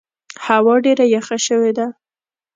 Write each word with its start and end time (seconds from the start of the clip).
هوا 0.45 0.75
ډېره 0.85 1.05
یخه 1.15 1.37
سوې 1.47 1.71
ده. 1.77 1.87